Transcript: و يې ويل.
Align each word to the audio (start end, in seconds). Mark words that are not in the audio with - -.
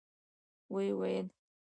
و 0.71 0.75
يې 0.85 0.91
ويل. 0.99 1.27